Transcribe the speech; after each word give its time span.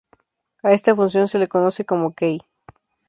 A 0.63 0.73
esta 0.73 0.95
función 0.99 1.27
se 1.27 1.37
la 1.37 1.45
conoce 1.45 1.85
como 1.85 2.15
"key". 2.15 2.41